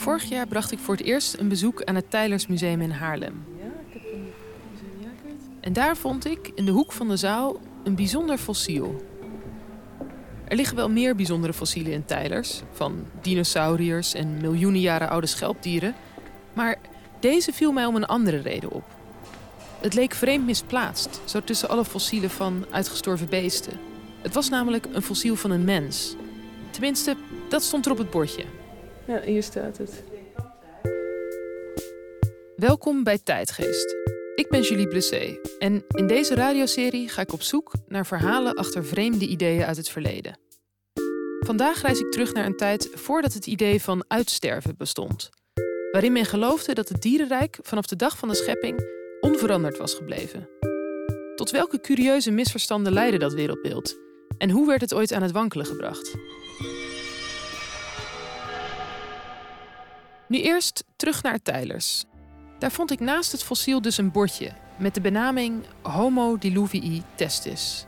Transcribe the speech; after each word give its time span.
Vorig 0.00 0.24
jaar 0.24 0.46
bracht 0.46 0.72
ik 0.72 0.78
voor 0.78 0.96
het 0.96 1.04
eerst 1.04 1.38
een 1.38 1.48
bezoek 1.48 1.84
aan 1.84 1.94
het 1.94 2.10
Tylers 2.10 2.46
Museum 2.46 2.80
in 2.80 2.90
Haarlem. 2.90 3.44
Ja, 3.58 3.64
ik 3.64 3.92
heb 3.92 4.02
een 4.12 4.32
museumjacket. 4.72 5.48
En 5.60 5.72
daar 5.72 5.96
vond 5.96 6.24
ik 6.26 6.50
in 6.54 6.64
de 6.64 6.70
hoek 6.70 6.92
van 6.92 7.08
de 7.08 7.16
zaal 7.16 7.60
een 7.84 7.94
bijzonder 7.94 8.38
fossiel. 8.38 9.06
Er 10.44 10.56
liggen 10.56 10.76
wel 10.76 10.90
meer 10.90 11.16
bijzondere 11.16 11.52
fossielen 11.52 11.92
in 11.92 12.04
Tylers, 12.04 12.62
van 12.72 13.06
dinosauriërs 13.20 14.14
en 14.14 14.40
miljoenen 14.40 14.80
jaren 14.80 15.08
oude 15.08 15.26
schelpdieren. 15.26 15.94
Maar 16.52 16.78
deze 17.18 17.52
viel 17.52 17.72
mij 17.72 17.86
om 17.86 17.96
een 17.96 18.06
andere 18.06 18.38
reden 18.38 18.70
op. 18.70 18.84
Het 19.80 19.94
leek 19.94 20.14
vreemd 20.14 20.46
misplaatst, 20.46 21.20
zo 21.24 21.40
tussen 21.44 21.68
alle 21.68 21.84
fossielen 21.84 22.30
van 22.30 22.64
uitgestorven 22.70 23.28
beesten. 23.28 23.78
Het 24.22 24.34
was 24.34 24.48
namelijk 24.48 24.86
een 24.92 25.02
fossiel 25.02 25.36
van 25.36 25.50
een 25.50 25.64
mens. 25.64 26.14
Tenminste, 26.70 27.16
dat 27.48 27.62
stond 27.62 27.86
er 27.86 27.92
op 27.92 27.98
het 27.98 28.10
bordje. 28.10 28.44
Ja, 29.06 29.20
hier 29.20 29.42
staat 29.42 29.78
het. 29.78 30.04
Welkom 32.56 33.04
bij 33.04 33.18
Tijdgeest. 33.18 33.94
Ik 34.34 34.46
ben 34.48 34.62
Julie 34.62 34.88
Blessé 34.88 35.38
en 35.58 35.84
in 35.88 36.06
deze 36.06 36.34
radioserie 36.34 37.08
ga 37.08 37.22
ik 37.22 37.32
op 37.32 37.42
zoek 37.42 37.72
naar 37.88 38.06
verhalen 38.06 38.54
achter 38.54 38.84
vreemde 38.84 39.26
ideeën 39.26 39.64
uit 39.64 39.76
het 39.76 39.88
verleden. 39.88 40.38
Vandaag 41.40 41.82
reis 41.82 42.00
ik 42.00 42.10
terug 42.10 42.32
naar 42.32 42.46
een 42.46 42.56
tijd 42.56 42.88
voordat 42.94 43.32
het 43.32 43.46
idee 43.46 43.82
van 43.82 44.04
uitsterven 44.08 44.76
bestond, 44.76 45.28
waarin 45.92 46.12
men 46.12 46.24
geloofde 46.24 46.74
dat 46.74 46.88
het 46.88 47.02
dierenrijk 47.02 47.58
vanaf 47.62 47.86
de 47.86 47.96
dag 47.96 48.18
van 48.18 48.28
de 48.28 48.34
schepping 48.34 48.88
onveranderd 49.20 49.78
was 49.78 49.94
gebleven. 49.94 50.48
Tot 51.34 51.50
welke 51.50 51.80
curieuze 51.80 52.30
misverstanden 52.30 52.92
leidde 52.92 53.18
dat 53.18 53.32
wereldbeeld 53.32 53.96
en 54.38 54.50
hoe 54.50 54.66
werd 54.66 54.80
het 54.80 54.94
ooit 54.94 55.12
aan 55.12 55.22
het 55.22 55.32
wankelen 55.32 55.66
gebracht? 55.66 56.14
Nu 60.30 60.40
eerst 60.40 60.84
terug 60.96 61.22
naar 61.22 61.42
Tylers. 61.42 62.04
Daar 62.58 62.70
vond 62.70 62.90
ik 62.90 63.00
naast 63.00 63.32
het 63.32 63.42
fossiel 63.42 63.82
dus 63.82 63.98
een 63.98 64.10
bordje 64.10 64.52
met 64.76 64.94
de 64.94 65.00
benaming 65.00 65.64
Homo 65.82 66.38
diluvii 66.38 67.02
testis. 67.14 67.86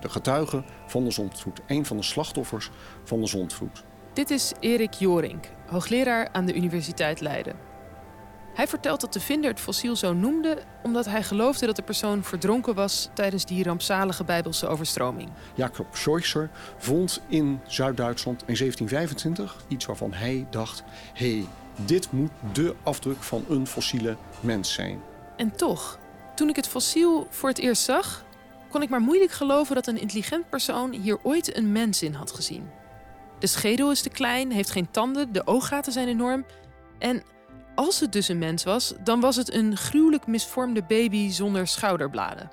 De 0.00 0.08
getuige 0.08 0.64
van 0.86 1.04
de 1.04 1.10
zondvloed, 1.10 1.60
een 1.66 1.86
van 1.86 1.96
de 1.96 2.02
slachtoffers 2.02 2.70
van 3.04 3.20
de 3.20 3.26
zondvloed. 3.26 3.84
Dit 4.12 4.30
is 4.30 4.52
Erik 4.60 4.92
Jorink, 4.92 5.46
hoogleraar 5.66 6.28
aan 6.32 6.46
de 6.46 6.54
Universiteit 6.54 7.20
Leiden. 7.20 7.56
Hij 8.54 8.68
vertelt 8.68 9.00
dat 9.00 9.12
de 9.12 9.20
vinder 9.20 9.50
het 9.50 9.60
fossiel 9.60 9.96
zo 9.96 10.12
noemde 10.12 10.58
omdat 10.82 11.06
hij 11.06 11.22
geloofde 11.22 11.66
dat 11.66 11.76
de 11.76 11.82
persoon 11.82 12.24
verdronken 12.24 12.74
was 12.74 13.08
tijdens 13.14 13.44
die 13.44 13.64
rampzalige 13.64 14.24
Bijbelse 14.24 14.66
overstroming. 14.66 15.30
Jacob 15.54 15.86
Scheuchzer 15.96 16.50
vond 16.78 17.22
in 17.28 17.60
Zuid-Duitsland 17.66 18.40
in 18.40 18.56
1725 18.56 19.64
iets 19.68 19.86
waarvan 19.86 20.12
hij 20.12 20.46
dacht: 20.50 20.82
hé, 21.12 21.36
hey, 21.36 21.46
dit 21.76 22.12
moet 22.12 22.30
de 22.52 22.74
afdruk 22.82 23.22
van 23.22 23.44
een 23.48 23.66
fossiele 23.66 24.16
mens 24.40 24.72
zijn. 24.72 25.00
En 25.36 25.56
toch, 25.56 25.98
toen 26.34 26.48
ik 26.48 26.56
het 26.56 26.68
fossiel 26.68 27.26
voor 27.30 27.48
het 27.48 27.58
eerst 27.58 27.82
zag, 27.82 28.24
kon 28.70 28.82
ik 28.82 28.88
maar 28.88 29.00
moeilijk 29.00 29.30
geloven 29.30 29.74
dat 29.74 29.86
een 29.86 30.00
intelligent 30.00 30.48
persoon 30.48 30.92
hier 30.92 31.18
ooit 31.22 31.56
een 31.56 31.72
mens 31.72 32.02
in 32.02 32.14
had 32.14 32.32
gezien. 32.32 32.70
De 33.38 33.46
schedel 33.46 33.90
is 33.90 34.02
te 34.02 34.08
klein, 34.08 34.50
heeft 34.50 34.70
geen 34.70 34.90
tanden, 34.90 35.32
de 35.32 35.46
ooggaten 35.46 35.92
zijn 35.92 36.08
enorm. 36.08 36.46
En 36.98 37.22
als 37.74 38.00
het 38.00 38.12
dus 38.12 38.28
een 38.28 38.38
mens 38.38 38.64
was, 38.64 38.94
dan 39.04 39.20
was 39.20 39.36
het 39.36 39.54
een 39.54 39.76
gruwelijk 39.76 40.26
misvormde 40.26 40.82
baby 40.82 41.30
zonder 41.30 41.66
schouderbladen. 41.66 42.50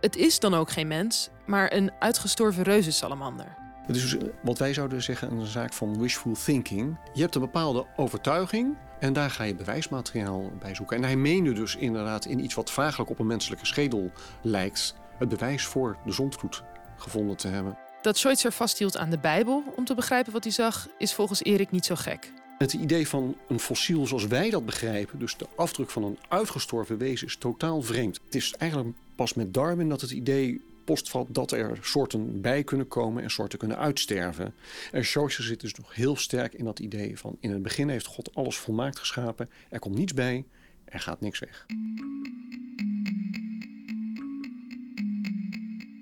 Het 0.00 0.16
is 0.16 0.38
dan 0.38 0.54
ook 0.54 0.70
geen 0.70 0.88
mens, 0.88 1.28
maar 1.46 1.72
een 1.72 1.90
uitgestorven 1.98 2.62
reuzensalamander. 2.62 3.67
Het 3.88 3.96
is 3.96 4.10
dus 4.10 4.30
wat 4.42 4.58
wij 4.58 4.74
zouden 4.74 5.02
zeggen 5.02 5.32
een 5.32 5.46
zaak 5.46 5.72
van 5.72 6.00
wishful 6.00 6.34
thinking. 6.44 6.96
Je 7.12 7.20
hebt 7.20 7.34
een 7.34 7.40
bepaalde 7.40 7.86
overtuiging 7.96 8.76
en 9.00 9.12
daar 9.12 9.30
ga 9.30 9.44
je 9.44 9.54
bewijsmateriaal 9.54 10.52
bij 10.58 10.74
zoeken. 10.74 10.96
En 10.96 11.02
hij 11.02 11.16
meende 11.16 11.52
dus 11.52 11.76
inderdaad 11.76 12.24
in 12.24 12.44
iets 12.44 12.54
wat 12.54 12.70
vaaglijk 12.70 13.10
op 13.10 13.18
een 13.18 13.26
menselijke 13.26 13.66
schedel 13.66 14.10
lijkt... 14.42 14.94
het 15.18 15.28
bewijs 15.28 15.64
voor 15.64 15.96
de 16.04 16.12
zondvloed 16.12 16.62
gevonden 16.96 17.36
te 17.36 17.48
hebben. 17.48 17.78
Dat 18.02 18.18
Schweitzer 18.18 18.52
vasthield 18.52 18.96
aan 18.96 19.10
de 19.10 19.18
Bijbel 19.18 19.64
om 19.76 19.84
te 19.84 19.94
begrijpen 19.94 20.32
wat 20.32 20.44
hij 20.44 20.52
zag, 20.52 20.88
is 20.98 21.14
volgens 21.14 21.42
Erik 21.42 21.70
niet 21.70 21.84
zo 21.84 21.94
gek. 21.94 22.32
Het 22.58 22.72
idee 22.72 23.08
van 23.08 23.36
een 23.48 23.60
fossiel 23.60 24.06
zoals 24.06 24.26
wij 24.26 24.50
dat 24.50 24.66
begrijpen, 24.66 25.18
dus 25.18 25.36
de 25.36 25.46
afdruk 25.56 25.90
van 25.90 26.04
een 26.04 26.18
uitgestorven 26.28 26.98
wezen, 26.98 27.26
is 27.26 27.36
totaal 27.36 27.82
vreemd. 27.82 28.20
Het 28.24 28.34
is 28.34 28.54
eigenlijk 28.58 28.96
pas 29.14 29.34
met 29.34 29.54
Darwin 29.54 29.88
dat 29.88 30.00
het 30.00 30.10
idee 30.10 30.60
postvalt 30.88 31.34
dat 31.34 31.52
er 31.52 31.78
soorten 31.80 32.40
bij 32.40 32.64
kunnen 32.64 32.88
komen 32.88 33.22
en 33.22 33.30
soorten 33.30 33.58
kunnen 33.58 33.78
uitsterven. 33.78 34.54
En 34.92 35.04
Scheuchzer 35.04 35.44
zit 35.44 35.60
dus 35.60 35.74
nog 35.74 35.94
heel 35.94 36.16
sterk 36.16 36.54
in 36.54 36.64
dat 36.64 36.78
idee 36.78 37.18
van 37.18 37.36
in 37.40 37.50
het 37.50 37.62
begin 37.62 37.88
heeft 37.88 38.06
God 38.06 38.34
alles 38.34 38.56
volmaakt 38.56 38.98
geschapen, 38.98 39.50
er 39.68 39.78
komt 39.78 39.94
niets 39.94 40.14
bij, 40.14 40.44
er 40.84 41.00
gaat 41.00 41.20
niks 41.20 41.38
weg. 41.38 41.66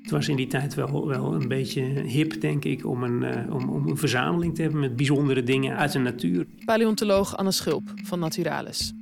Het 0.03 0.11
was 0.11 0.29
in 0.29 0.37
die 0.37 0.47
tijd 0.47 0.75
wel, 0.75 1.07
wel 1.07 1.35
een 1.35 1.49
beetje 1.49 1.83
hip, 2.01 2.41
denk 2.41 2.65
ik, 2.65 2.87
om 2.87 3.03
een, 3.03 3.23
uh, 3.23 3.55
om, 3.55 3.71
om 3.71 3.89
een 3.89 3.97
verzameling 3.97 4.55
te 4.55 4.63
hebben 4.63 4.81
met 4.81 4.97
bijzondere 4.97 5.43
dingen 5.43 5.77
uit 5.77 5.93
de 5.93 5.99
natuur. 5.99 6.47
Paleontoloog 6.65 7.37
Anne 7.37 7.53
Schulp 7.53 7.93
van 8.03 8.19
Naturalis. 8.19 8.96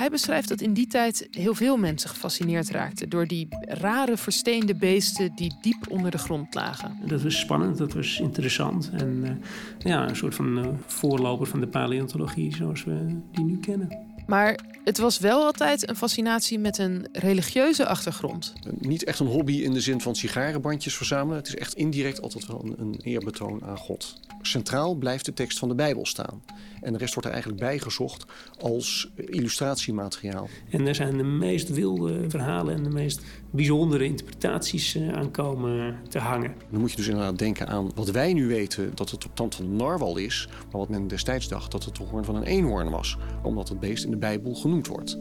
Hij 0.00 0.10
beschrijft 0.10 0.48
dat 0.48 0.60
in 0.60 0.72
die 0.72 0.86
tijd 0.86 1.28
heel 1.30 1.54
veel 1.54 1.76
mensen 1.76 2.10
gefascineerd 2.10 2.70
raakten 2.70 3.08
door 3.08 3.26
die 3.26 3.48
rare 3.60 4.16
versteende 4.16 4.74
beesten 4.74 5.32
die 5.34 5.54
diep 5.60 5.86
onder 5.88 6.10
de 6.10 6.18
grond 6.18 6.54
lagen. 6.54 6.98
Dat 7.06 7.22
was 7.22 7.38
spannend, 7.38 7.78
dat 7.78 7.92
was 7.92 8.20
interessant 8.20 8.90
en 8.92 9.20
uh, 9.22 9.30
ja, 9.78 10.08
een 10.08 10.16
soort 10.16 10.34
van 10.34 10.58
uh, 10.58 10.66
voorloper 10.86 11.46
van 11.46 11.60
de 11.60 11.66
paleontologie 11.66 12.56
zoals 12.56 12.84
we 12.84 13.20
die 13.32 13.44
nu 13.44 13.58
kennen. 13.58 14.09
Maar 14.30 14.58
het 14.84 14.98
was 14.98 15.18
wel 15.18 15.44
altijd 15.44 15.88
een 15.88 15.96
fascinatie 15.96 16.58
met 16.58 16.78
een 16.78 17.08
religieuze 17.12 17.86
achtergrond. 17.86 18.52
Niet 18.78 19.04
echt 19.04 19.18
een 19.18 19.26
hobby 19.26 19.52
in 19.52 19.72
de 19.72 19.80
zin 19.80 20.00
van 20.00 20.14
sigarenbandjes 20.14 20.96
verzamelen. 20.96 21.36
Het 21.36 21.48
is 21.48 21.56
echt 21.56 21.74
indirect 21.74 22.22
altijd 22.22 22.46
wel 22.46 22.64
een, 22.64 22.74
een 22.78 23.00
eerbetoon 23.02 23.64
aan 23.64 23.76
God. 23.76 24.20
Centraal 24.42 24.94
blijft 24.94 25.24
de 25.24 25.32
tekst 25.32 25.58
van 25.58 25.68
de 25.68 25.74
Bijbel 25.74 26.06
staan. 26.06 26.42
En 26.80 26.92
de 26.92 26.98
rest 26.98 27.14
wordt 27.14 27.28
er 27.28 27.34
eigenlijk 27.34 27.62
bijgezocht 27.62 28.24
als 28.58 29.10
illustratiemateriaal. 29.16 30.48
En 30.70 30.86
er 30.86 30.94
zijn 30.94 31.16
de 31.16 31.24
meest 31.24 31.68
wilde 31.68 32.24
verhalen 32.28 32.74
en 32.74 32.82
de 32.82 32.90
meest 32.90 33.20
bijzondere 33.50 34.04
interpretaties 34.04 34.98
aan 35.14 35.30
komen 35.30 35.96
te 36.08 36.18
hangen. 36.18 36.54
Dan 36.70 36.80
moet 36.80 36.90
je 36.90 36.96
dus 36.96 37.08
inderdaad 37.08 37.38
denken 37.38 37.68
aan 37.68 37.90
wat 37.94 38.10
wij 38.10 38.32
nu 38.32 38.46
weten 38.46 38.92
dat 38.94 39.10
het 39.10 39.24
op 39.24 39.36
tand 39.36 39.54
van 39.54 39.64
een 39.64 39.76
narwal 39.76 40.16
is. 40.16 40.48
Maar 40.50 40.80
wat 40.80 40.88
men 40.88 41.08
destijds 41.08 41.48
dacht 41.48 41.72
dat 41.72 41.84
het 41.84 41.96
de 41.96 42.04
hoorn 42.10 42.24
van 42.24 42.34
een 42.34 42.42
eenhoorn 42.42 42.90
was. 42.90 43.16
Omdat 43.42 43.68
het 43.68 43.80
beest 43.80 44.04
in 44.04 44.10
de 44.10 44.16
Bijbel 44.16 44.54
genoemd 44.54 44.86
wordt. 44.86 45.18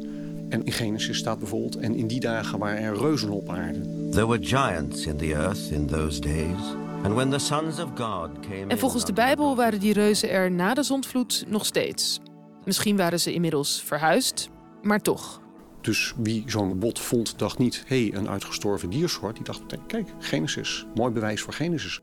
En 0.50 0.64
in 0.64 0.72
Genesis 0.72 1.18
staat 1.18 1.40
bijvoorbeeld, 1.40 1.76
en 1.76 1.96
in 1.96 2.08
die 2.08 2.20
dagen 2.20 2.60
waren 2.60 2.82
er 2.82 2.98
reuzen 2.98 3.30
op 3.30 3.50
aarde. 3.50 4.10
There 4.12 4.28
were 4.28 4.46
giants 4.46 5.06
in 5.06 5.18
the 5.18 5.34
earth 5.34 5.70
in 5.72 5.86
those 5.86 6.22
days. 6.22 6.76
And 7.04 7.14
when 7.14 7.30
the 7.30 7.40
sons 7.40 7.80
of 7.80 7.90
God 7.96 8.30
came 8.40 8.66
En 8.68 8.80
volgens 8.80 9.06
de 9.06 9.14
Bijbel 9.14 9.56
waren 9.56 9.80
die 9.80 9.94
reuzen 9.94 10.30
er 10.30 10.52
na 10.52 10.74
de 10.74 10.84
zondvloed 10.84 11.46
nog 11.48 11.66
steeds. 11.66 12.20
Misschien 12.66 12.98
waren 12.98 13.20
ze 13.20 13.34
inmiddels 13.34 13.82
verhuisd, 13.82 14.50
maar 14.82 15.02
toch. 15.02 15.42
Dus 15.82 16.14
wie 16.18 16.44
zo'n 16.46 16.80
bot 16.80 17.00
vond, 17.00 17.40
dacht 17.40 17.58
niet, 17.58 17.84
hé, 17.88 18.08
hey, 18.08 18.18
een 18.18 18.30
uitgestorven 18.30 18.90
diersoort. 18.90 19.36
Die 19.36 19.46
dacht, 19.46 19.62
kijk, 19.88 20.10
Genesis, 20.20 20.86
mooi 20.96 21.14
bewijs 21.14 21.42
voor 21.42 21.54
Genesis. 21.54 22.02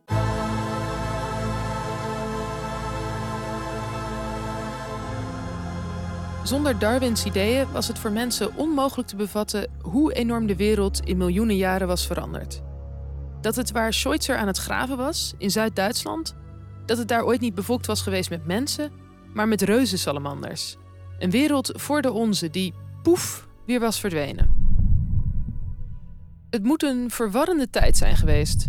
Zonder 6.46 6.78
Darwins 6.78 7.24
ideeën 7.24 7.72
was 7.72 7.88
het 7.88 7.98
voor 7.98 8.12
mensen 8.12 8.56
onmogelijk 8.56 9.08
te 9.08 9.16
bevatten 9.16 9.70
hoe 9.80 10.12
enorm 10.12 10.46
de 10.46 10.56
wereld 10.56 11.00
in 11.04 11.16
miljoenen 11.16 11.56
jaren 11.56 11.86
was 11.86 12.06
veranderd. 12.06 12.62
Dat 13.40 13.56
het 13.56 13.70
waar 13.70 13.92
Schweitzer 13.92 14.36
aan 14.36 14.46
het 14.46 14.58
graven 14.58 14.96
was, 14.96 15.34
in 15.38 15.50
Zuid-Duitsland, 15.50 16.36
dat 16.84 16.98
het 16.98 17.08
daar 17.08 17.24
ooit 17.24 17.40
niet 17.40 17.54
bevolkt 17.54 17.86
was 17.86 18.02
geweest 18.02 18.30
met 18.30 18.46
mensen, 18.46 18.90
maar 19.32 19.48
met 19.48 19.62
reuzensalamanders. 19.62 20.76
Een 21.18 21.30
wereld 21.30 21.70
voor 21.74 22.02
de 22.02 22.12
onze 22.12 22.50
die, 22.50 22.74
poef, 23.02 23.45
weer 23.66 23.80
was 23.80 24.00
verdwenen. 24.00 24.64
Het 26.50 26.62
moet 26.62 26.82
een 26.82 27.10
verwarrende 27.10 27.70
tijd 27.70 27.96
zijn 27.96 28.16
geweest. 28.16 28.66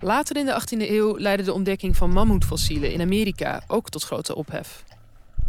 Later 0.00 0.36
in 0.36 0.46
de 0.46 0.60
18e 0.60 0.90
eeuw 0.90 1.18
leidde 1.18 1.44
de 1.44 1.52
ontdekking 1.52 1.96
van 1.96 2.12
mammoetfossielen 2.12 2.92
in 2.92 3.00
Amerika 3.00 3.62
ook 3.66 3.90
tot 3.90 4.04
grote 4.04 4.34
ophef. 4.34 4.84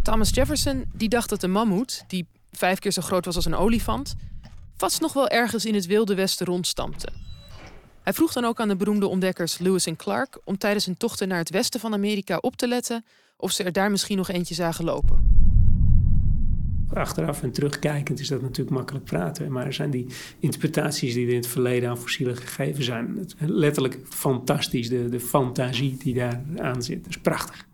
Thomas 0.03 0.29
Jefferson 0.29 0.85
die 0.93 1.09
dacht 1.09 1.29
dat 1.29 1.41
de 1.41 1.47
mammoet, 1.47 2.03
die 2.07 2.27
vijf 2.51 2.79
keer 2.79 2.91
zo 2.91 3.01
groot 3.01 3.25
was 3.25 3.35
als 3.35 3.45
een 3.45 3.55
olifant, 3.55 4.15
vast 4.75 5.01
nog 5.01 5.13
wel 5.13 5.27
ergens 5.27 5.65
in 5.65 5.73
het 5.73 5.85
Wilde 5.85 6.15
Westen 6.15 6.45
rondstampte. 6.45 7.09
Hij 8.03 8.13
vroeg 8.13 8.33
dan 8.33 8.45
ook 8.45 8.59
aan 8.59 8.67
de 8.67 8.75
beroemde 8.75 9.07
ontdekkers 9.07 9.57
Lewis 9.57 9.85
en 9.85 9.95
Clark 9.95 10.39
om 10.43 10.57
tijdens 10.57 10.85
hun 10.85 10.97
tochten 10.97 11.27
naar 11.27 11.37
het 11.37 11.49
westen 11.49 11.79
van 11.79 11.93
Amerika 11.93 12.37
op 12.37 12.55
te 12.55 12.67
letten 12.67 13.05
of 13.37 13.51
ze 13.51 13.63
er 13.63 13.71
daar 13.71 13.91
misschien 13.91 14.17
nog 14.17 14.29
eentje 14.29 14.53
zagen 14.53 14.85
lopen. 14.85 15.38
Achteraf 16.99 17.43
en 17.43 17.51
terugkijkend 17.51 18.19
is 18.19 18.27
dat 18.27 18.41
natuurlijk 18.41 18.75
makkelijk 18.75 19.05
praten. 19.05 19.51
Maar 19.51 19.65
er 19.65 19.73
zijn 19.73 19.89
die 19.89 20.07
interpretaties 20.39 21.13
die 21.13 21.25
er 21.25 21.31
in 21.31 21.37
het 21.37 21.47
verleden 21.47 21.89
aan 21.89 21.97
fossielen 21.97 22.37
gegeven 22.37 22.83
zijn. 22.83 23.29
Letterlijk 23.37 23.99
fantastisch. 24.09 24.89
De, 24.89 25.09
de 25.09 25.19
fantasie 25.19 25.97
die 25.97 26.13
daar 26.13 26.41
aan 26.57 26.83
zit. 26.83 27.03
Dat 27.03 27.09
is 27.09 27.19
prachtig. 27.19 27.67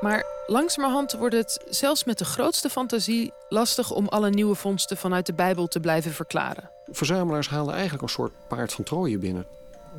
Maar 0.00 0.24
langzamerhand 0.46 1.12
wordt 1.12 1.34
het 1.34 1.64
zelfs 1.70 2.04
met 2.04 2.18
de 2.18 2.24
grootste 2.24 2.68
fantasie 2.68 3.32
lastig 3.48 3.90
om 3.90 4.08
alle 4.08 4.30
nieuwe 4.30 4.54
vondsten 4.54 4.96
vanuit 4.96 5.26
de 5.26 5.34
Bijbel 5.34 5.66
te 5.66 5.80
blijven 5.80 6.12
verklaren. 6.12 6.70
Verzamelaars 6.90 7.48
halen 7.48 7.74
eigenlijk 7.74 8.02
een 8.02 8.08
soort 8.08 8.32
paard 8.48 8.72
van 8.72 8.84
Troje 8.84 9.18
binnen. 9.18 9.46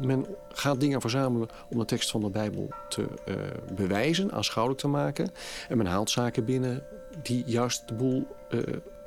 Men 0.01 0.25
gaat 0.50 0.80
dingen 0.80 1.01
verzamelen 1.01 1.47
om 1.69 1.77
de 1.77 1.86
tekst 1.86 2.12
van 2.12 2.21
de 2.21 2.30
Bijbel 2.30 2.69
te 2.89 3.01
uh, 3.01 3.36
bewijzen, 3.75 4.31
aanschouwelijk 4.31 4.81
te 4.81 4.88
maken. 4.88 5.31
En 5.69 5.77
men 5.77 5.86
haalt 5.86 6.09
zaken 6.09 6.45
binnen 6.45 6.83
die 7.21 7.44
juist 7.45 7.88
de 7.88 7.94
boel 7.94 8.27
uh, 8.50 8.62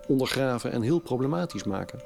ondergraven 0.06 0.72
en 0.72 0.82
heel 0.82 0.98
problematisch 0.98 1.64
maken. 1.64 2.00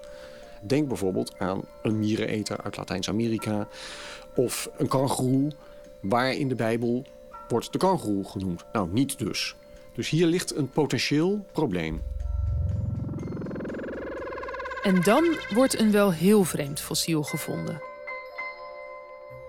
Denk 0.63 0.89
bijvoorbeeld 0.89 1.39
aan 1.39 1.63
een 1.83 1.99
miereneter 1.99 2.61
uit 2.63 2.77
Latijns-Amerika 2.77 3.69
of 4.35 4.71
een 4.77 4.89
kangoeroe, 4.89 5.53
waar 6.01 6.33
in 6.33 6.49
de 6.49 6.55
Bijbel 6.55 7.05
wordt 7.49 7.73
de 7.73 7.79
kangoeroe 7.79 8.25
genoemd. 8.25 8.65
Nou, 8.73 8.89
niet 8.93 9.19
dus. 9.19 9.55
Dus 9.95 10.09
hier 10.09 10.27
ligt 10.27 10.57
een 10.57 10.69
potentieel 10.69 11.45
probleem. 11.53 12.03
En 14.83 15.03
dan 15.03 15.25
wordt 15.55 15.79
een 15.79 15.91
wel 15.91 16.13
heel 16.13 16.45
vreemd 16.45 16.81
fossiel 16.81 17.23
gevonden. 17.23 17.92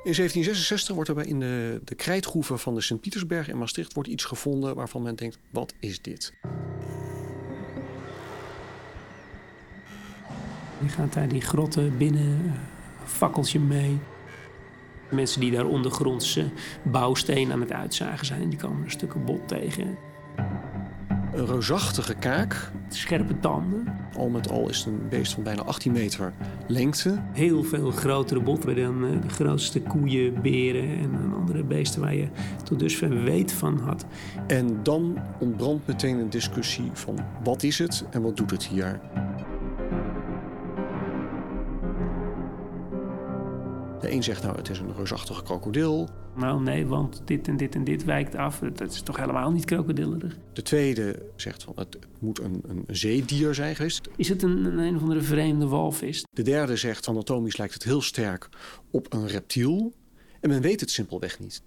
In 0.03 0.13
1766 0.13 0.95
wordt 0.95 1.09
er 1.09 1.27
in 1.27 1.39
de, 1.39 1.81
de 1.83 1.95
krijtgroeven 1.95 2.59
van 2.59 2.75
de 2.75 2.81
Sint-Pietersberg 2.81 3.49
in 3.49 3.57
Maastricht 3.57 3.93
wordt 3.93 4.09
iets 4.09 4.23
gevonden 4.23 4.75
waarvan 4.75 5.01
men 5.01 5.15
denkt: 5.15 5.37
wat 5.49 5.73
is 5.79 6.01
dit? 6.01 6.33
Je 10.81 10.89
gaat 10.89 11.13
daar 11.13 11.27
die 11.27 11.41
grotten 11.41 11.97
binnen, 11.97 12.53
fakkeltje 13.05 13.59
mee. 13.59 13.99
Mensen 15.09 15.39
die 15.39 15.51
daar 15.51 15.65
ondergrondse 15.65 16.49
bouwsteen 16.83 17.51
aan 17.51 17.61
het 17.61 17.71
uitzagen 17.71 18.25
zijn, 18.25 18.49
die 18.49 18.59
komen 18.59 18.83
er 18.83 18.91
stukken 18.91 19.25
bot 19.25 19.47
tegen. 19.47 19.97
Een 21.35 21.45
reusachtige 21.45 22.13
kaak. 22.13 22.71
Scherpe 22.89 23.39
tanden. 23.39 23.87
Al 24.17 24.29
met 24.29 24.51
al 24.51 24.69
is 24.69 24.77
het 24.77 24.87
een 24.87 25.09
beest 25.09 25.33
van 25.33 25.43
bijna 25.43 25.61
18 25.61 25.91
meter 25.91 26.33
lengte. 26.67 27.21
Heel 27.31 27.63
veel 27.63 27.91
grotere 27.91 28.39
botten 28.39 28.75
dan 28.75 29.05
eh, 29.05 29.21
de 29.21 29.29
grootste 29.29 29.81
koeien, 29.81 30.41
beren 30.41 30.97
en 30.97 31.33
andere 31.39 31.63
beesten 31.63 32.01
waar 32.01 32.15
je 32.15 32.27
tot 32.63 32.79
dusver 32.79 33.23
weet 33.23 33.51
van 33.51 33.79
had. 33.79 34.05
En 34.47 34.79
dan 34.83 35.17
ontbrandt 35.39 35.87
meteen 35.87 36.17
een 36.17 36.29
discussie 36.29 36.89
van 36.93 37.19
wat 37.43 37.63
is 37.63 37.79
het 37.79 38.05
en 38.09 38.21
wat 38.21 38.37
doet 38.37 38.51
het 38.51 38.65
hier? 38.65 38.99
Zegt 44.23 44.43
nou 44.43 44.55
het 44.55 44.69
is 44.69 44.79
een 44.79 44.95
reusachtige 44.95 45.43
krokodil. 45.43 46.09
Nou 46.35 46.61
nee, 46.61 46.87
want 46.87 47.21
dit 47.25 47.47
en 47.47 47.57
dit 47.57 47.75
en 47.75 47.83
dit 47.83 48.03
wijkt 48.03 48.35
af. 48.35 48.59
Dat 48.59 48.91
is 48.91 49.01
toch 49.01 49.17
helemaal 49.17 49.51
niet 49.51 49.65
krokodillerig? 49.65 50.37
De 50.53 50.61
tweede 50.61 51.25
zegt 51.35 51.63
van 51.63 51.73
het 51.75 51.97
moet 52.19 52.39
een, 52.39 52.63
een 52.67 52.83
zeedier 52.87 53.53
zijn 53.53 53.75
geweest. 53.75 54.09
Is 54.15 54.29
het 54.29 54.43
een, 54.43 54.65
een, 54.65 54.77
een 54.77 54.95
of 54.95 55.01
andere 55.01 55.21
vreemde 55.21 55.67
walvis? 55.67 56.25
De 56.31 56.41
derde 56.41 56.75
zegt 56.75 57.07
anatomisch 57.07 57.57
lijkt 57.57 57.73
het 57.73 57.83
heel 57.83 58.01
sterk 58.01 58.49
op 58.91 59.13
een 59.13 59.27
reptiel. 59.27 59.93
En 60.39 60.49
men 60.49 60.61
weet 60.61 60.79
het 60.79 60.91
simpelweg 60.91 61.39
niet. 61.39 61.61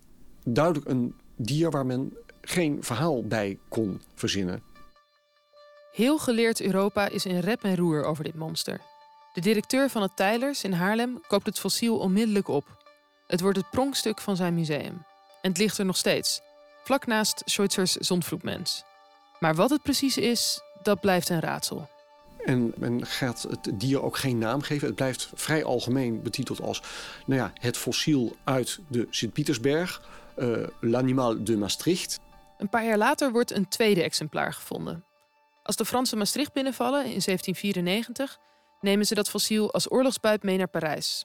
Duidelijk 0.45 0.89
een 0.89 1.15
dier 1.37 1.71
waar 1.71 1.87
men 1.87 2.13
geen 2.41 2.79
verhaal 2.81 3.23
bij 3.23 3.59
kon 3.69 4.01
verzinnen. 4.15 4.63
Heel 5.93 6.19
geleerd 6.19 6.63
Europa 6.63 7.09
is 7.09 7.27
in 7.27 7.39
rep 7.39 7.63
en 7.63 7.77
roer 7.77 8.05
over 8.05 8.25
dit 8.25 8.35
monster. 8.35 8.81
De 9.37 9.43
directeur 9.43 9.91
van 9.91 10.03
het 10.03 10.17
Teilers 10.17 10.65
in 10.65 10.73
Haarlem 10.73 11.21
koopt 11.27 11.47
het 11.47 11.59
fossiel 11.59 11.99
onmiddellijk 11.99 12.49
op. 12.49 12.85
Het 13.27 13.41
wordt 13.41 13.57
het 13.57 13.71
pronkstuk 13.71 14.21
van 14.21 14.37
zijn 14.37 14.55
museum. 14.55 15.05
En 15.43 15.51
het 15.51 15.59
ligt 15.59 15.79
er 15.79 15.85
nog 15.85 15.97
steeds, 15.97 16.41
vlak 16.85 17.07
naast 17.07 17.43
Schweitzers 17.45 17.93
zondvloedmens. 17.93 18.85
Maar 19.41 19.55
wat 19.55 19.71
het 19.71 19.83
precies 19.83 20.17
is, 20.17 20.61
dat 20.83 21.01
blijft 21.01 21.29
een 21.29 21.41
raadsel. 21.41 21.89
En 22.45 22.73
men 22.77 23.07
gaat 23.07 23.43
het 23.43 23.81
dier 23.81 24.03
ook 24.03 24.17
geen 24.17 24.39
naam 24.39 24.61
geven. 24.61 24.87
Het 24.87 24.97
blijft 24.97 25.31
vrij 25.35 25.65
algemeen 25.65 26.23
betiteld 26.23 26.61
als 26.61 26.83
nou 27.27 27.41
ja, 27.41 27.53
het 27.55 27.77
fossiel 27.77 28.37
uit 28.45 28.79
de 28.89 29.07
Sint-Pietersberg, 29.11 30.03
uh, 30.37 30.67
l'animal 30.81 31.45
de 31.45 31.57
Maastricht. 31.57 32.21
Een 32.59 32.69
paar 32.69 32.85
jaar 32.85 32.99
later 32.99 33.33
wordt 33.33 33.51
een 33.51 33.69
tweede 33.69 34.03
exemplaar 34.03 34.53
gevonden. 34.53 35.05
Als 35.63 35.77
de 35.77 35.85
Fransen 35.85 36.19
Maastricht 36.19 36.53
binnenvallen 36.53 37.01
in 37.01 37.21
1794, 37.25 38.39
nemen 38.87 39.07
ze 39.07 39.15
dat 39.15 39.29
fossiel 39.29 39.73
als 39.73 39.91
oorlogsbuit 39.93 40.43
mee 40.43 40.57
naar 40.57 40.69
Parijs. 40.69 41.25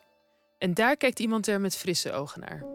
En 0.57 0.73
daar 0.73 0.97
kijkt 0.97 1.19
iemand 1.19 1.47
er 1.47 1.61
met 1.61 1.77
frisse 1.77 2.11
ogen 2.11 2.39
naar. 2.39 2.65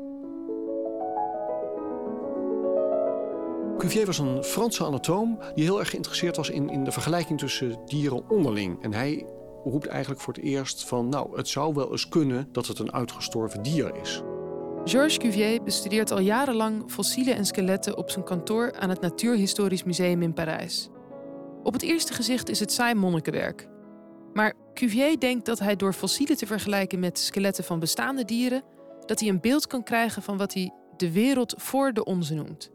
Cuvier 3.78 4.06
was 4.06 4.18
een 4.18 4.44
Franse 4.44 4.84
anatoom 4.84 5.38
die 5.54 5.64
heel 5.64 5.78
erg 5.78 5.90
geïnteresseerd 5.90 6.36
was 6.36 6.50
in, 6.50 6.68
in 6.70 6.84
de 6.84 6.92
vergelijking 6.92 7.38
tussen 7.38 7.78
dieren 7.84 8.30
onderling. 8.30 8.82
En 8.82 8.92
hij 8.92 9.26
roept 9.64 9.86
eigenlijk 9.86 10.20
voor 10.20 10.34
het 10.34 10.42
eerst 10.42 10.84
van, 10.84 11.08
nou, 11.08 11.36
het 11.36 11.48
zou 11.48 11.74
wel 11.74 11.90
eens 11.90 12.08
kunnen 12.08 12.48
dat 12.52 12.66
het 12.66 12.78
een 12.78 12.92
uitgestorven 12.92 13.62
dier 13.62 13.96
is. 13.96 14.22
Georges 14.84 15.18
Cuvier 15.18 15.62
bestudeert 15.62 16.10
al 16.10 16.20
jarenlang 16.20 16.90
fossielen 16.90 17.36
en 17.36 17.46
skeletten 17.46 17.96
op 17.96 18.10
zijn 18.10 18.24
kantoor 18.24 18.72
aan 18.78 18.90
het 18.90 19.00
Natuurhistorisch 19.00 19.84
Museum 19.84 20.22
in 20.22 20.32
Parijs. 20.32 20.88
Op 21.62 21.72
het 21.72 21.82
eerste 21.82 22.12
gezicht 22.12 22.48
is 22.48 22.60
het 22.60 22.72
saai 22.72 22.94
monnikenwerk. 22.94 23.68
Maar 24.36 24.52
Cuvier 24.74 25.20
denkt 25.20 25.46
dat 25.46 25.58
hij 25.58 25.76
door 25.76 25.92
fossielen 25.92 26.36
te 26.36 26.46
vergelijken 26.46 26.98
met 26.98 27.18
skeletten 27.18 27.64
van 27.64 27.78
bestaande 27.78 28.24
dieren, 28.24 28.62
dat 29.06 29.20
hij 29.20 29.28
een 29.28 29.40
beeld 29.40 29.66
kan 29.66 29.82
krijgen 29.82 30.22
van 30.22 30.36
wat 30.36 30.54
hij 30.54 30.72
de 30.96 31.12
wereld 31.12 31.54
voor 31.56 31.92
de 31.92 32.04
onze 32.04 32.34
noemt. 32.34 32.70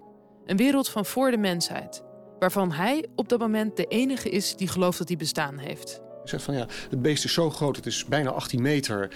Een 0.45 0.57
wereld 0.57 0.89
van 0.89 1.05
voor 1.05 1.31
de 1.31 1.37
mensheid, 1.37 2.03
waarvan 2.39 2.71
hij 2.71 3.05
op 3.15 3.29
dat 3.29 3.39
moment 3.39 3.77
de 3.77 3.85
enige 3.85 4.29
is 4.29 4.55
die 4.55 4.67
gelooft 4.67 4.97
dat 4.97 5.07
hij 5.07 5.17
bestaan 5.17 5.57
heeft. 5.57 6.01
Hij 6.01 6.27
zegt 6.27 6.43
van 6.43 6.53
ja, 6.55 6.67
het 6.89 7.01
beest 7.01 7.23
is 7.23 7.33
zo 7.33 7.49
groot, 7.49 7.75
het 7.75 7.85
is 7.85 8.05
bijna 8.05 8.29
18 8.29 8.61
meter. 8.61 9.15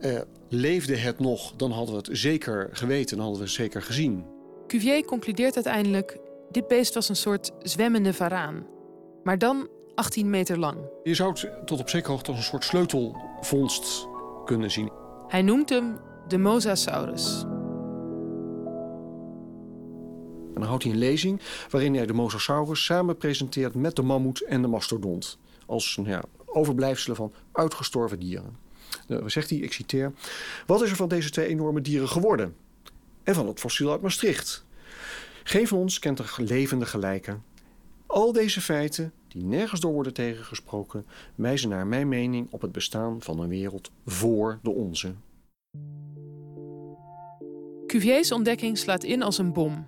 Uh, 0.00 0.20
leefde 0.48 0.96
het 0.96 1.18
nog, 1.18 1.52
dan 1.56 1.70
hadden 1.70 1.94
we 1.94 2.00
het 2.00 2.18
zeker 2.18 2.68
geweten, 2.72 3.16
dan 3.16 3.24
hadden 3.24 3.42
we 3.42 3.48
het 3.48 3.56
zeker 3.56 3.82
gezien. 3.82 4.24
Cuvier 4.66 5.04
concludeert 5.04 5.54
uiteindelijk: 5.54 6.18
dit 6.50 6.68
beest 6.68 6.94
was 6.94 7.08
een 7.08 7.16
soort 7.16 7.50
zwemmende 7.62 8.12
varaan. 8.12 8.66
Maar 9.22 9.38
dan 9.38 9.68
18 9.94 10.30
meter 10.30 10.58
lang. 10.58 10.76
Je 11.02 11.14
zou 11.14 11.30
het 11.32 11.66
tot 11.66 11.80
op 11.80 11.88
zekere 11.88 12.12
hoogte 12.12 12.30
als 12.30 12.38
een 12.38 12.44
soort 12.44 12.64
sleutelvondst 12.64 14.08
kunnen 14.44 14.70
zien. 14.70 14.90
Hij 15.28 15.42
noemt 15.42 15.68
hem 15.68 15.98
de 16.28 16.38
Mosasaurus. 16.38 17.42
En 20.54 20.60
dan 20.60 20.68
houdt 20.68 20.82
hij 20.82 20.92
een 20.92 20.98
lezing 20.98 21.40
waarin 21.70 21.94
hij 21.94 22.06
de 22.06 22.12
Mosasaurus 22.12 22.84
samen 22.84 23.16
presenteert 23.16 23.74
met 23.74 23.96
de 23.96 24.02
mammoet 24.02 24.40
en 24.44 24.62
de 24.62 24.68
mastodont. 24.68 25.38
Als 25.66 25.98
ja, 26.04 26.22
overblijfselen 26.46 27.16
van 27.16 27.32
uitgestorven 27.52 28.18
dieren. 28.18 28.56
Dan 29.06 29.30
zegt 29.30 29.50
hij, 29.50 29.58
ik 29.58 29.72
citeer... 29.72 30.12
Wat 30.66 30.82
is 30.82 30.90
er 30.90 30.96
van 30.96 31.08
deze 31.08 31.30
twee 31.30 31.46
enorme 31.46 31.80
dieren 31.80 32.08
geworden? 32.08 32.56
En 33.22 33.34
van 33.34 33.46
het 33.46 33.60
fossiel 33.60 33.90
uit 33.90 34.00
Maastricht? 34.00 34.64
Geen 35.44 35.68
van 35.68 35.78
ons 35.78 35.98
kent 35.98 36.18
er 36.18 36.34
levende 36.36 36.86
gelijken. 36.86 37.44
Al 38.06 38.32
deze 38.32 38.60
feiten 38.60 39.12
die 39.32 39.44
nergens 39.44 39.80
door 39.80 39.92
worden 39.92 40.14
tegengesproken, 40.14 41.06
wijzen 41.34 41.68
naar 41.68 41.86
mijn 41.86 42.08
mening 42.08 42.46
op 42.50 42.60
het 42.60 42.72
bestaan 42.72 43.22
van 43.22 43.40
een 43.40 43.48
wereld 43.48 43.90
voor 44.06 44.58
de 44.62 44.70
onze. 44.70 45.14
Cuvier's 47.86 48.32
ontdekking 48.32 48.78
slaat 48.78 49.04
in 49.04 49.22
als 49.22 49.38
een 49.38 49.52
bom. 49.52 49.86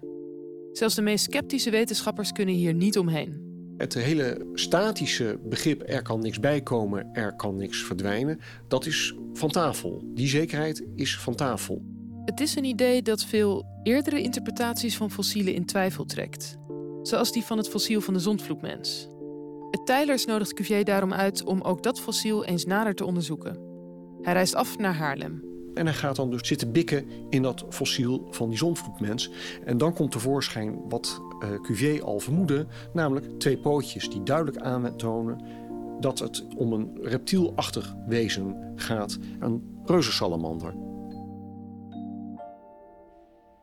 Zelfs 0.73 0.95
de 0.95 1.03
meest 1.03 1.25
sceptische 1.25 1.71
wetenschappers 1.71 2.33
kunnen 2.33 2.55
hier 2.55 2.75
niet 2.75 2.99
omheen. 2.99 3.53
Het 3.77 3.95
hele 3.95 4.47
statische 4.55 5.41
begrip 5.45 5.83
er 5.87 6.03
kan 6.03 6.21
niks 6.21 6.41
bijkomen, 6.41 7.09
er 7.13 7.37
kan 7.37 7.57
niks 7.57 7.85
verdwijnen, 7.85 8.41
dat 8.69 8.87
is 8.87 9.15
van 9.33 9.51
tafel. 9.51 10.03
Die 10.15 10.29
zekerheid 10.29 10.85
is 10.95 11.19
van 11.19 11.35
tafel. 11.35 11.83
Het 12.25 12.41
is 12.41 12.57
een 12.57 12.65
idee 12.65 13.03
dat 13.03 13.25
veel 13.25 13.65
eerdere 13.83 14.23
interpretaties 14.23 14.97
van 14.97 15.11
fossielen 15.11 15.55
in 15.55 15.65
twijfel 15.65 16.05
trekt. 16.05 16.57
Zoals 17.03 17.33
die 17.33 17.43
van 17.43 17.59
het 17.59 17.69
fossiel 17.69 18.01
van 18.01 18.15
de 18.15 18.21
zondvloedmens. 18.21 19.09
Het 19.75 19.87
Tylers 19.87 20.25
nodigt 20.25 20.55
Cuvier 20.55 20.85
daarom 20.85 21.13
uit 21.13 21.45
om 21.45 21.61
ook 21.61 21.83
dat 21.83 22.01
fossiel 22.01 22.45
eens 22.45 22.65
nader 22.65 22.95
te 22.95 23.05
onderzoeken. 23.05 23.59
Hij 24.23 24.33
reist 24.33 24.55
af 24.55 24.79
naar 24.79 24.95
Haarlem. 24.95 25.45
En 25.75 25.87
hij 25.87 25.95
gaat 25.95 26.17
dan 26.17 26.31
dus 26.31 26.49
zitten 26.49 26.73
bikken 26.73 27.07
in 27.31 27.43
dat 27.43 27.65
fossiel 27.69 28.27
van 28.31 28.49
die 28.49 28.59
zonvloedmens. 28.59 29.31
En 29.65 29.79
dan 29.79 29.95
komt 29.95 30.13
tevoorschijn 30.13 30.89
wat 30.89 31.21
uh, 31.41 31.61
Cuvier 31.61 32.05
al 32.05 32.21
vermoedde, 32.21 32.67
namelijk 32.93 33.39
twee 33.39 33.59
pootjes 33.59 34.11
die 34.11 34.23
duidelijk 34.23 34.57
aantonen 34.57 35.41
dat 36.01 36.19
het 36.19 36.47
om 36.57 36.73
een 36.73 36.99
reptielachtig 37.03 37.95
wezen 38.07 38.73
gaat, 38.77 39.19
een 39.41 39.81
reuzensalamander. 39.85 40.75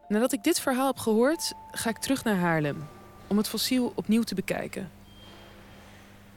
Nadat 0.08 0.32
ik 0.32 0.44
dit 0.44 0.60
verhaal 0.60 0.88
heb 0.88 0.98
gehoord, 0.98 1.54
ga 1.72 1.90
ik 1.90 1.98
terug 1.98 2.24
naar 2.24 2.38
Haarlem 2.38 2.78
om 3.28 3.38
het 3.38 3.48
fossiel 3.48 3.92
opnieuw 3.96 4.24
te 4.24 4.36
bekijken. 4.36 5.00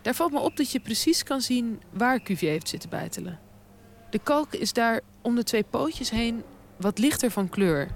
Daar 0.04 0.14
valt 0.14 0.32
me 0.32 0.38
op 0.38 0.56
dat 0.56 0.70
je 0.70 0.80
precies 0.80 1.22
kan 1.22 1.40
zien 1.40 1.82
waar 1.90 2.22
Cuvier 2.22 2.50
heeft 2.50 2.68
zitten 2.68 2.90
bijtelen. 2.90 3.40
De 4.10 4.18
kalk 4.18 4.54
is 4.54 4.72
daar 4.72 5.00
om 5.22 5.34
de 5.34 5.42
twee 5.42 5.64
pootjes 5.70 6.10
heen 6.10 6.42
wat 6.76 6.98
lichter 6.98 7.30
van 7.30 7.48
kleur. 7.48 7.88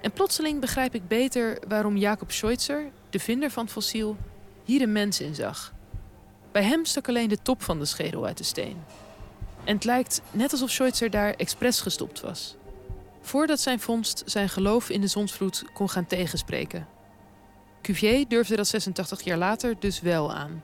En 0.00 0.12
plotseling 0.12 0.60
begrijp 0.60 0.94
ik 0.94 1.08
beter 1.08 1.58
waarom 1.68 1.96
Jacob 1.96 2.30
Schweitzer, 2.30 2.90
de 3.10 3.18
vinder 3.18 3.50
van 3.50 3.62
het 3.62 3.72
fossiel, 3.72 4.16
hier 4.64 4.82
een 4.82 4.92
mens 4.92 5.20
in 5.20 5.34
zag. 5.34 5.72
Bij 6.52 6.62
hem 6.62 6.84
stak 6.84 7.08
alleen 7.08 7.28
de 7.28 7.42
top 7.42 7.62
van 7.62 7.78
de 7.78 7.84
schedel 7.84 8.26
uit 8.26 8.38
de 8.38 8.44
steen. 8.44 8.76
En 9.64 9.74
het 9.74 9.84
lijkt 9.84 10.22
net 10.30 10.52
alsof 10.52 10.70
Schweitzer 10.70 11.10
daar 11.10 11.34
expres 11.34 11.80
gestopt 11.80 12.20
was. 12.20 12.56
Voordat 13.20 13.60
zijn 13.60 13.80
vondst 13.80 14.22
zijn 14.26 14.48
geloof 14.48 14.90
in 14.90 15.00
de 15.00 15.06
zonsvloed 15.06 15.64
kon 15.72 15.90
gaan 15.90 16.06
tegenspreken. 16.06 16.88
Cuvier 17.82 18.28
durfde 18.28 18.56
dat 18.56 18.66
86 18.66 19.22
jaar 19.22 19.38
later 19.38 19.74
dus 19.78 20.00
wel 20.00 20.34
aan. 20.34 20.62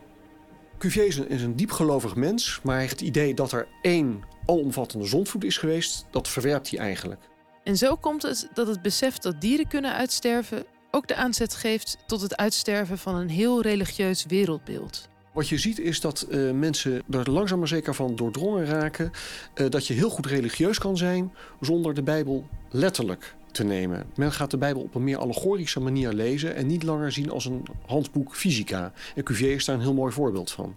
Cuvier 0.79 1.07
is 1.07 1.17
een, 1.17 1.29
is 1.29 1.43
een 1.43 1.57
diepgelovig 1.57 2.15
mens, 2.15 2.61
maar 2.63 2.73
hij 2.73 2.83
heeft 2.83 3.01
het 3.01 3.09
idee 3.09 3.35
dat 3.35 3.53
er 3.53 3.69
één 3.83 4.23
alomvattende 4.47 5.07
zondvloed 5.07 5.45
is 5.45 5.57
geweest, 5.57 6.07
dat 6.11 6.29
verwerpt 6.29 6.71
hij 6.71 6.79
eigenlijk. 6.79 7.21
En 7.65 7.77
zo 7.77 7.97
komt 7.97 8.23
het 8.23 8.49
dat 8.55 8.67
het 8.67 8.83
besef 8.83 9.19
dat 9.19 9.41
dieren 9.41 9.69
kunnen 9.69 9.93
uitsterven 9.93 10.65
ook 10.91 11.09
de 11.09 11.15
aanzet 11.15 11.55
geeft 11.55 11.99
tot 12.07 12.21
het 12.21 12.37
uitsterven 12.37 12.99
van 12.99 13.15
een 13.15 13.29
heel 13.29 13.63
religieus 13.63 14.25
wereldbeeld. 14.27 15.09
Wat 15.33 15.49
je 15.49 15.59
ziet 15.59 15.79
is 15.79 16.01
dat 16.01 16.27
uh, 16.31 16.51
mensen 16.51 17.03
er 17.11 17.31
langzaam 17.31 17.59
maar 17.59 17.69
zeker 17.69 17.95
van 17.95 18.17
doordrongen 18.17 18.65
raken 18.65 19.11
uh, 19.55 19.69
dat 19.71 19.87
je 19.87 19.95
heel 19.95 20.11
goed 20.11 20.27
religieus 20.27 20.79
kan 20.79 20.97
zijn 20.97 21.33
zonder 21.61 21.95
de 21.95 22.03
Bijbel 22.03 22.49
letterlijk 22.71 23.35
te 23.53 23.65
nemen. 23.65 24.07
Men 24.17 24.33
gaat 24.33 24.51
de 24.51 24.59
Bijbel 24.59 24.83
op 24.83 24.95
een 24.95 25.05
meer 25.05 25.19
allegorische 25.19 25.81
manier 25.81 26.13
lezen 26.13 26.55
en 26.55 26.67
niet 26.67 26.83
langer 26.83 27.13
zien 27.13 27.31
als 27.31 27.45
een 27.45 27.63
handboek 27.87 28.37
fysica. 28.37 28.93
En 29.15 29.23
Cuvier 29.23 29.55
is 29.55 29.65
daar 29.65 29.77
een 29.77 29.83
heel 29.83 29.95
mooi 29.95 30.13
voorbeeld 30.13 30.51
van. 30.51 30.77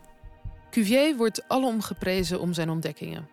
Cuvier 0.71 1.15
wordt 1.17 1.43
alom 1.47 1.81
geprezen 1.81 2.39
om 2.39 2.53
zijn 2.53 2.69
ontdekkingen. 2.69 3.27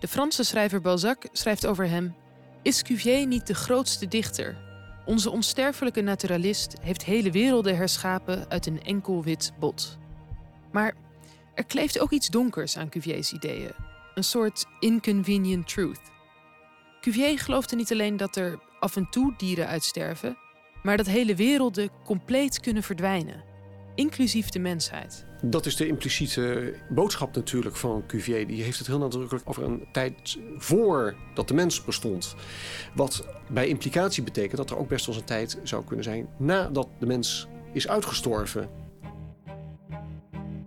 De 0.00 0.08
Franse 0.08 0.44
schrijver 0.44 0.80
Balzac 0.80 1.24
schrijft 1.32 1.66
over 1.66 1.88
hem: 1.88 2.14
Is 2.62 2.82
Cuvier 2.82 3.26
niet 3.26 3.46
de 3.46 3.54
grootste 3.54 4.08
dichter? 4.08 4.56
Onze 5.04 5.30
onsterfelijke 5.30 6.00
naturalist 6.00 6.76
heeft 6.80 7.04
hele 7.04 7.30
werelden 7.30 7.76
herschapen 7.76 8.48
uit 8.48 8.66
een 8.66 8.82
enkel 8.82 9.22
wit 9.22 9.52
bot. 9.58 9.98
Maar 10.72 10.94
er 11.54 11.64
kleeft 11.64 11.98
ook 11.98 12.10
iets 12.10 12.28
donkers 12.28 12.76
aan 12.76 12.88
Cuvier's 12.88 13.32
ideeën. 13.32 13.70
Een 14.14 14.24
soort 14.24 14.66
inconvenient 14.80 15.68
truth. 15.68 16.00
Cuvier 17.06 17.38
geloofde 17.38 17.76
niet 17.76 17.92
alleen 17.92 18.16
dat 18.16 18.36
er 18.36 18.58
af 18.80 18.96
en 18.96 19.10
toe 19.10 19.34
dieren 19.36 19.66
uitsterven, 19.66 20.36
maar 20.82 20.96
dat 20.96 21.06
hele 21.06 21.34
werelden 21.34 21.90
compleet 22.04 22.60
kunnen 22.60 22.82
verdwijnen, 22.82 23.44
inclusief 23.94 24.48
de 24.48 24.58
mensheid. 24.58 25.26
Dat 25.42 25.66
is 25.66 25.76
de 25.76 25.86
impliciete 25.86 26.74
boodschap 26.88 27.34
natuurlijk 27.34 27.76
van 27.76 28.06
Cuvier. 28.06 28.46
Die 28.46 28.62
heeft 28.62 28.78
het 28.78 28.86
heel 28.86 28.98
nadrukkelijk 28.98 29.48
over 29.48 29.62
een 29.62 29.86
tijd 29.92 30.38
voordat 30.56 31.48
de 31.48 31.54
mens 31.54 31.84
bestond. 31.84 32.34
Wat 32.94 33.26
bij 33.48 33.66
implicatie 33.68 34.22
betekent 34.22 34.56
dat 34.56 34.70
er 34.70 34.76
ook 34.76 34.88
best 34.88 35.06
wel 35.06 35.14
eens 35.14 35.24
een 35.24 35.30
tijd 35.30 35.58
zou 35.62 35.84
kunnen 35.84 36.04
zijn 36.04 36.28
nadat 36.38 36.88
de 36.98 37.06
mens 37.06 37.46
is 37.72 37.88
uitgestorven. 37.88 38.68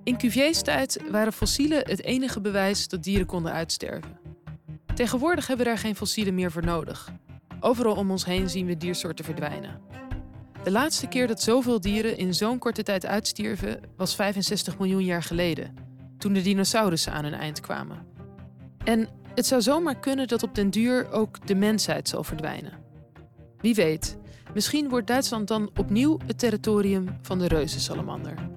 In 0.04 0.18
Cuvier's 0.18 0.62
tijd 0.62 1.02
waren 1.12 1.34
fossielen 1.34 1.88
het 1.90 2.04
enige 2.04 2.42
bewijs 2.42 2.88
dat 2.88 3.04
dieren 3.04 3.26
konden 3.26 3.52
uitsterven. 3.52 4.29
Tegenwoordig 5.00 5.48
hebben 5.48 5.66
we 5.66 5.72
daar 5.72 5.82
geen 5.82 5.96
fossielen 5.96 6.36
meer 6.36 6.52
voor 6.52 6.66
nodig. 6.66 7.12
Overal 7.60 7.96
om 7.96 8.12
ons 8.12 8.26
heen 8.26 8.50
zien 8.50 8.66
we 8.66 8.78
diersoorten 8.78 9.26
verdwijnen. 9.26 9.82
De 10.64 10.72
laatste 10.72 11.08
keer 11.08 11.28
dat 11.28 11.42
zoveel 11.42 11.82
dieren 11.82 12.18
in 12.18 12.34
zo'n 12.34 12.58
korte 12.58 12.84
tijd 12.84 13.06
uitstierven 13.06 13.80
was 13.98 14.16
65 14.16 14.78
miljoen 14.78 15.04
jaar 15.04 15.24
geleden, 15.24 15.76
toen 16.18 16.34
de 16.34 16.42
dinosaurussen 16.42 17.14
aan 17.14 17.24
hun 17.24 17.34
eind 17.34 17.60
kwamen. 17.60 18.06
En 18.84 19.08
het 19.36 19.46
zou 19.46 19.62
zomaar 19.62 20.00
kunnen 20.00 20.28
dat 20.28 20.44
op 20.44 20.56
den 20.56 20.70
duur 20.70 21.12
ook 21.12 21.48
de 21.48 21.56
mensheid 21.56 22.08
zal 22.08 22.24
verdwijnen. 22.24 22.74
Wie 23.58 23.76
weet, 23.76 24.18
misschien 24.54 24.90
wordt 24.90 25.08
Duitsland 25.08 25.48
dan 25.48 25.70
opnieuw 25.78 26.18
het 26.26 26.40
territorium 26.40 27.18
van 27.22 27.40
de 27.40 27.48
reuzensalamander. 27.48 28.49